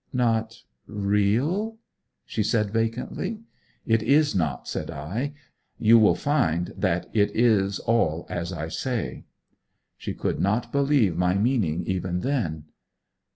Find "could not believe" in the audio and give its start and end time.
10.15-11.15